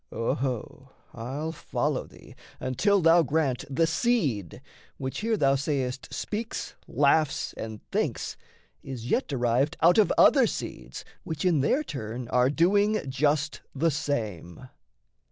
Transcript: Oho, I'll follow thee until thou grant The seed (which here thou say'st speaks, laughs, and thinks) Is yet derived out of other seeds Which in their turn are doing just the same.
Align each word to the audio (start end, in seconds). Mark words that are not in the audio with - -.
Oho, 0.11 0.89
I'll 1.13 1.51
follow 1.51 2.07
thee 2.07 2.33
until 2.59 3.01
thou 3.01 3.21
grant 3.21 3.65
The 3.69 3.85
seed 3.85 4.59
(which 4.97 5.19
here 5.19 5.37
thou 5.37 5.53
say'st 5.53 6.11
speaks, 6.11 6.73
laughs, 6.87 7.53
and 7.53 7.87
thinks) 7.91 8.35
Is 8.81 9.11
yet 9.11 9.27
derived 9.27 9.77
out 9.79 9.99
of 9.99 10.11
other 10.17 10.47
seeds 10.47 11.05
Which 11.23 11.45
in 11.45 11.61
their 11.61 11.83
turn 11.83 12.27
are 12.29 12.49
doing 12.49 13.07
just 13.11 13.61
the 13.75 13.91
same. 13.91 14.69